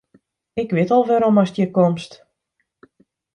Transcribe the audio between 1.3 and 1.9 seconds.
ast hjir